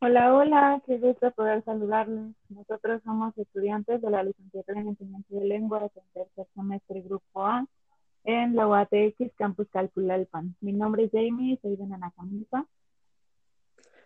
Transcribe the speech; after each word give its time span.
Hola, 0.00 0.32
hola, 0.32 0.80
qué 0.86 0.96
gusto 0.98 1.28
poder 1.32 1.64
saludarles. 1.64 2.32
Nosotros 2.50 3.02
somos 3.02 3.36
estudiantes 3.36 4.00
de 4.00 4.08
la 4.08 4.22
licenciatura 4.22 4.80
en 4.80 4.88
Enseñanza 4.88 5.26
de 5.28 5.44
Lenguas 5.44 5.90
en 5.96 6.04
tercer 6.14 6.46
semestre 6.54 7.00
Grupo 7.00 7.44
A 7.44 7.66
en 8.22 8.54
la 8.54 8.68
UATX 8.68 9.34
Campus 9.36 9.66
Calpulalpan. 9.72 10.54
Mi 10.60 10.72
nombre 10.72 11.04
es 11.04 11.10
Jamie, 11.10 11.58
soy 11.60 11.74
de 11.74 11.84
Nanacamilpa. 11.84 12.64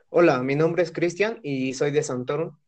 Hola, 0.09 0.43
mi 0.43 0.55
nombre 0.55 0.83
es 0.83 0.93
Cristian 0.93 1.41
y 1.43 1.75
soy 1.75 1.91
de 1.91 2.03
Santoro. 2.03 2.59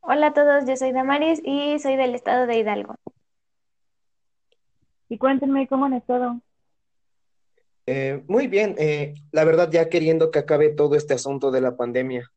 Hola 0.00 0.28
a 0.28 0.32
todos, 0.32 0.66
yo 0.66 0.74
soy 0.74 0.92
Damaris 0.92 1.42
y 1.44 1.78
soy 1.80 1.96
del 1.96 2.14
estado 2.14 2.46
de 2.46 2.58
Hidalgo. 2.58 2.94
Y 5.10 5.18
cuéntenme 5.18 5.68
cómo 5.68 5.84
han 5.84 5.92
estado. 5.92 6.40
Eh, 7.86 8.24
muy 8.26 8.48
bien, 8.48 8.74
eh, 8.78 9.14
la 9.30 9.44
verdad 9.44 9.70
ya 9.70 9.88
queriendo 9.88 10.30
que 10.30 10.40
acabe 10.40 10.70
todo 10.70 10.96
este 10.96 11.14
asunto 11.14 11.50
de 11.52 11.60
la 11.60 11.76
pandemia. 11.76 12.30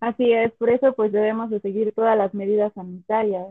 Así 0.00 0.32
es, 0.32 0.50
por 0.52 0.68
eso 0.68 0.92
pues 0.94 1.12
debemos 1.12 1.48
de 1.50 1.60
seguir 1.60 1.92
todas 1.94 2.18
las 2.18 2.34
medidas 2.34 2.72
sanitarias. 2.74 3.46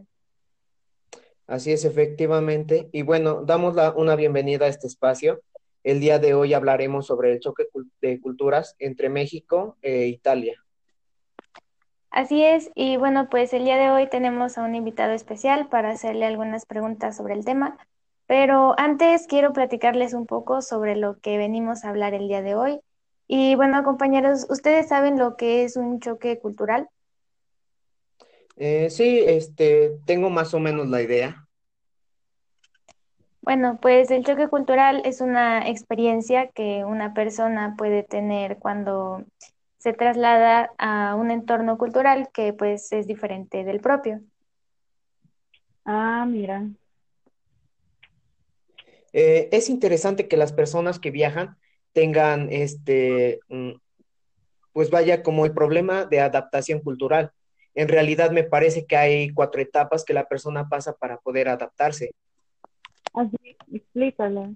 Así 1.48 1.72
es, 1.72 1.86
efectivamente. 1.86 2.90
Y 2.92 3.04
bueno, 3.04 3.44
damos 3.44 3.76
la- 3.76 3.92
una 3.92 4.16
bienvenida 4.16 4.66
a 4.66 4.70
este 4.70 4.88
espacio. 4.88 5.42
El 5.84 6.00
día 6.00 6.20
de 6.20 6.34
hoy 6.34 6.54
hablaremos 6.54 7.08
sobre 7.08 7.32
el 7.32 7.40
choque 7.40 7.66
de 8.02 8.20
culturas 8.20 8.76
entre 8.80 9.10
México 9.10 9.78
e 9.82 10.08
Italia. 10.08 10.62
Así 12.10 12.44
es, 12.44 12.70
y 12.76 12.98
bueno, 12.98 13.30
pues 13.30 13.54
el 13.54 13.64
día 13.64 13.78
de 13.78 13.90
hoy 13.90 14.10
tenemos 14.10 14.58
a 14.58 14.64
un 14.64 14.76
invitado 14.76 15.14
especial 15.14 15.70
para 15.70 15.92
hacerle 15.92 16.26
algunas 16.26 16.66
preguntas 16.66 17.16
sobre 17.16 17.34
el 17.34 17.46
tema, 17.46 17.78
pero 18.32 18.76
antes 18.80 19.28
quiero 19.28 19.52
platicarles 19.52 20.14
un 20.14 20.26
poco 20.26 20.62
sobre 20.62 20.96
lo 20.96 21.20
que 21.20 21.38
venimos 21.38 21.84
a 21.84 21.90
hablar 21.90 22.14
el 22.14 22.30
día 22.30 22.42
de 22.42 22.56
hoy. 22.56 22.80
Y 23.28 23.56
bueno, 23.56 23.84
compañeros, 23.84 24.48
¿ustedes 24.50 24.88
saben 24.88 25.20
lo 25.20 25.36
que 25.36 25.66
es 25.66 25.76
un 25.76 26.00
choque 26.00 26.40
cultural? 26.40 26.88
Eh, 28.56 28.90
sí, 28.90 29.20
este, 29.20 29.98
tengo 30.06 30.30
más 30.30 30.54
o 30.54 30.62
menos 30.62 30.88
la 30.88 31.02
idea. 31.02 31.46
Bueno, 33.42 33.80
pues 33.82 34.10
el 34.12 34.24
choque 34.24 34.48
cultural 34.48 35.02
es 35.04 35.20
una 35.20 35.68
experiencia 35.68 36.48
que 36.52 36.86
una 36.86 37.14
persona 37.14 37.76
puede 37.78 38.02
tener 38.02 38.60
cuando 38.60 39.26
se 39.78 39.92
traslada 39.92 40.72
a 40.78 41.16
un 41.16 41.32
entorno 41.32 41.78
cultural 41.78 42.30
que 42.34 42.54
pues 42.54 42.94
es 42.94 43.08
diferente 43.08 43.66
del 43.66 43.82
propio. 43.82 44.22
Ah, 45.84 46.26
mira. 46.26 46.70
Eh, 49.14 49.50
es 49.52 49.70
interesante 49.70 50.28
que 50.28 50.38
las 50.38 50.54
personas 50.54 51.00
que 51.00 51.12
viajan 51.12 51.58
tengan 51.94 52.48
este, 52.52 53.40
mm, 53.50 53.72
pues 54.74 54.90
vaya 54.90 55.24
como 55.24 55.46
el 55.46 55.54
problema 55.54 56.06
de 56.06 56.22
adaptación 56.22 56.80
cultural. 56.80 57.32
En 57.74 57.88
realidad 57.88 58.32
me 58.32 58.44
parece 58.44 58.86
que 58.86 58.98
hay 58.98 59.34
cuatro 59.34 59.62
etapas 59.62 60.04
que 60.04 60.14
la 60.14 60.28
persona 60.28 60.68
pasa 60.70 60.94
para 60.94 61.18
poder 61.18 61.50
adaptarse. 61.50 62.12
Así, 63.14 63.58
explícala. 63.72 64.54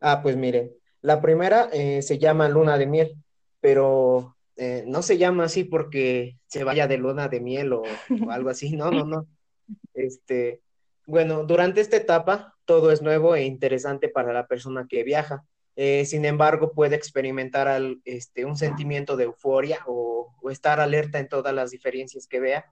Ah, 0.00 0.22
pues 0.22 0.36
miren, 0.36 0.72
la 1.02 1.20
primera 1.20 1.68
eh, 1.72 2.02
se 2.02 2.18
llama 2.18 2.48
luna 2.48 2.78
de 2.78 2.86
miel, 2.86 3.16
pero 3.60 4.36
eh, 4.56 4.84
no 4.86 5.02
se 5.02 5.18
llama 5.18 5.44
así 5.44 5.64
porque 5.64 6.38
se 6.46 6.64
vaya 6.64 6.86
de 6.86 6.98
luna 6.98 7.28
de 7.28 7.40
miel 7.40 7.72
o, 7.72 7.82
o 7.82 8.30
algo 8.30 8.50
así. 8.50 8.76
No, 8.76 8.90
no, 8.90 9.04
no. 9.04 9.26
Este, 9.94 10.62
bueno, 11.10 11.42
durante 11.44 11.80
esta 11.80 11.96
etapa 11.96 12.54
todo 12.64 12.92
es 12.92 13.02
nuevo 13.02 13.34
e 13.34 13.42
interesante 13.42 14.08
para 14.08 14.32
la 14.32 14.46
persona 14.46 14.86
que 14.88 15.02
viaja. 15.02 15.44
Eh, 15.74 16.04
sin 16.04 16.24
embargo, 16.24 16.72
puede 16.72 16.94
experimentar 16.94 17.82
este, 18.04 18.44
un 18.44 18.56
sentimiento 18.56 19.16
de 19.16 19.24
euforia 19.24 19.80
o, 19.86 20.08
estar 20.50 20.80
alerta 20.80 21.18
en 21.18 21.28
todas 21.28 21.54
las 21.54 21.70
diferencias 21.70 22.26
que 22.26 22.40
vea 22.40 22.64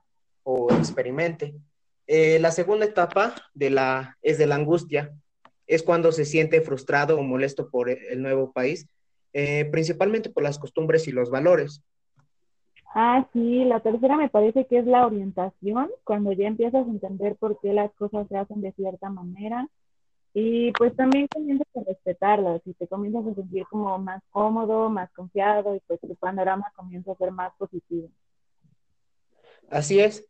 o 0.42 0.72
experimente. 0.72 1.54
Eh, 2.06 2.38
la 2.38 2.50
segunda 2.50 2.86
etapa 2.86 3.34
es 4.22 4.38
de 4.38 4.46
la 4.46 4.54
angustia. 4.54 5.12
Es 5.66 5.82
cuando 5.82 6.12
se 6.12 6.24
siente 6.24 6.60
frustrado 6.60 7.18
o 7.18 7.22
molesto 7.22 7.68
por 7.70 7.90
el 7.90 8.22
nuevo 8.22 8.52
país, 8.52 8.86
eh, 9.32 9.64
principalmente 9.66 10.30
por 10.30 10.44
las 10.44 10.58
costumbres 10.58 11.08
y 11.08 11.12
los 11.12 11.30
valores. 11.30 11.82
Ah, 13.00 13.28
sí, 13.32 13.64
la 13.64 13.78
tercera 13.78 14.16
me 14.16 14.28
parece 14.28 14.66
que 14.66 14.78
es 14.78 14.84
la 14.84 15.06
orientación, 15.06 15.88
cuando 16.02 16.32
ya 16.32 16.48
empiezas 16.48 16.84
a 16.84 16.90
entender 16.90 17.36
por 17.36 17.60
qué 17.60 17.72
las 17.72 17.92
cosas 17.92 18.26
se 18.26 18.36
hacen 18.36 18.60
de 18.60 18.72
cierta 18.72 19.08
manera 19.08 19.68
y 20.34 20.72
pues 20.72 20.96
también 20.96 21.28
comienzas 21.28 21.68
a 21.76 21.84
respetarlas 21.86 22.60
y 22.64 22.74
te 22.74 22.88
comienzas 22.88 23.24
a 23.24 23.34
sentir 23.36 23.64
como 23.70 23.96
más 24.00 24.20
cómodo, 24.30 24.90
más 24.90 25.12
confiado 25.12 25.76
y 25.76 25.80
pues 25.86 26.00
tu 26.00 26.16
panorama 26.16 26.72
comienza 26.74 27.12
a 27.12 27.16
ser 27.18 27.30
más 27.30 27.52
positivo. 27.56 28.08
Así 29.70 30.00
es. 30.00 30.26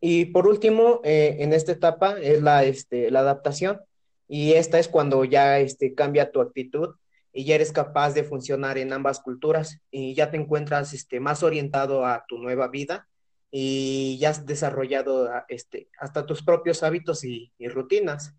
Y 0.00 0.24
por 0.24 0.48
último, 0.48 1.02
eh, 1.04 1.36
en 1.40 1.52
esta 1.52 1.72
etapa 1.72 2.18
es 2.18 2.40
la, 2.40 2.64
este, 2.64 3.10
la 3.10 3.20
adaptación. 3.20 3.78
Y 4.26 4.54
esta 4.54 4.78
es 4.78 4.88
cuando 4.88 5.22
ya 5.26 5.58
este, 5.58 5.94
cambia 5.94 6.32
tu 6.32 6.40
actitud 6.40 6.94
y 7.36 7.44
ya 7.44 7.54
eres 7.56 7.70
capaz 7.72 8.14
de 8.14 8.24
funcionar 8.24 8.78
en 8.78 8.92
ambas 8.92 9.20
culturas 9.20 9.80
y 9.90 10.14
ya 10.14 10.30
te 10.30 10.38
encuentras 10.38 10.94
este, 10.94 11.20
más 11.20 11.42
orientado 11.42 12.06
a 12.06 12.24
tu 12.26 12.38
nueva 12.38 12.68
vida 12.68 13.06
y 13.50 14.18
ya 14.18 14.30
has 14.30 14.46
desarrollado 14.46 15.30
a- 15.30 15.44
este, 15.48 15.90
hasta 16.00 16.24
tus 16.24 16.42
propios 16.42 16.82
hábitos 16.82 17.24
y, 17.24 17.52
y 17.58 17.68
rutinas. 17.68 18.34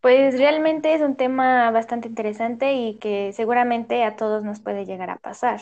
Pues 0.00 0.36
realmente 0.38 0.94
es 0.94 1.02
un 1.02 1.14
tema 1.16 1.70
bastante 1.70 2.08
interesante 2.08 2.74
y 2.74 2.98
que 2.98 3.32
seguramente 3.34 4.02
a 4.02 4.16
todos 4.16 4.42
nos 4.44 4.58
puede 4.60 4.84
llegar 4.86 5.10
a 5.10 5.18
pasar. 5.18 5.60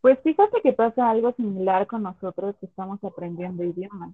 Pues 0.00 0.18
fíjate 0.22 0.60
que 0.62 0.72
pasa 0.72 1.08
algo 1.10 1.32
similar 1.32 1.86
con 1.86 2.02
nosotros 2.02 2.56
que 2.60 2.66
estamos 2.66 3.02
aprendiendo 3.04 3.64
idiomas. 3.64 4.10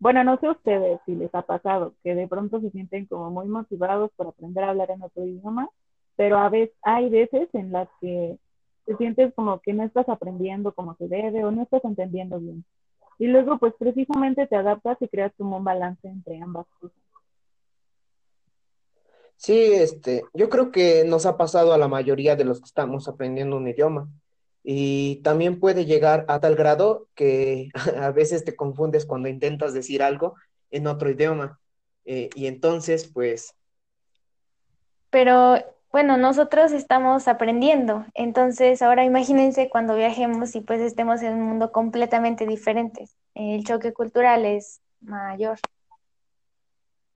Bueno, 0.00 0.24
no 0.24 0.38
sé 0.40 0.48
ustedes 0.48 0.98
si 1.04 1.14
les 1.14 1.32
ha 1.34 1.42
pasado 1.42 1.92
que 2.02 2.14
de 2.14 2.26
pronto 2.26 2.58
se 2.60 2.70
sienten 2.70 3.04
como 3.04 3.30
muy 3.30 3.46
motivados 3.46 4.10
por 4.16 4.28
aprender 4.28 4.64
a 4.64 4.70
hablar 4.70 4.90
en 4.90 5.02
otro 5.02 5.26
idioma, 5.26 5.68
pero 6.16 6.38
a 6.38 6.48
veces 6.48 6.74
hay 6.82 7.10
veces 7.10 7.50
en 7.52 7.70
las 7.70 7.86
que 8.00 8.38
te 8.86 8.96
sientes 8.96 9.34
como 9.34 9.60
que 9.60 9.74
no 9.74 9.84
estás 9.84 10.08
aprendiendo 10.08 10.72
como 10.72 10.96
se 10.96 11.06
debe 11.06 11.44
o 11.44 11.50
no 11.50 11.62
estás 11.62 11.84
entendiendo 11.84 12.40
bien. 12.40 12.64
Y 13.18 13.26
luego 13.26 13.58
pues 13.58 13.74
precisamente 13.78 14.46
te 14.46 14.56
adaptas 14.56 14.96
y 15.00 15.08
creas 15.08 15.32
como 15.36 15.58
un 15.58 15.64
balance 15.64 16.08
entre 16.08 16.40
ambas 16.40 16.66
cosas. 16.80 16.96
Sí, 19.36 19.58
este, 19.74 20.22
yo 20.32 20.48
creo 20.48 20.70
que 20.70 21.04
nos 21.04 21.26
ha 21.26 21.36
pasado 21.36 21.74
a 21.74 21.78
la 21.78 21.88
mayoría 21.88 22.36
de 22.36 22.44
los 22.44 22.60
que 22.60 22.66
estamos 22.66 23.06
aprendiendo 23.06 23.58
un 23.58 23.68
idioma. 23.68 24.08
Y 24.72 25.16
también 25.24 25.58
puede 25.58 25.84
llegar 25.84 26.24
a 26.28 26.38
tal 26.38 26.54
grado 26.54 27.08
que 27.16 27.70
a 28.00 28.12
veces 28.12 28.44
te 28.44 28.54
confundes 28.54 29.04
cuando 29.04 29.28
intentas 29.28 29.74
decir 29.74 30.00
algo 30.00 30.36
en 30.70 30.86
otro 30.86 31.10
idioma. 31.10 31.58
Eh, 32.04 32.30
y 32.36 32.46
entonces, 32.46 33.10
pues, 33.12 33.56
Pero 35.10 35.56
bueno, 35.90 36.16
nosotros 36.18 36.70
estamos 36.70 37.26
aprendiendo, 37.26 38.06
entonces 38.14 38.80
ahora 38.80 39.04
imagínense 39.04 39.68
cuando 39.68 39.96
viajemos 39.96 40.54
y 40.54 40.60
pues 40.60 40.80
estemos 40.80 41.20
en 41.22 41.32
un 41.32 41.42
mundo 41.42 41.72
completamente 41.72 42.46
diferente. 42.46 43.08
El 43.34 43.64
choque 43.64 43.92
cultural 43.92 44.44
es 44.44 44.80
mayor. 45.00 45.58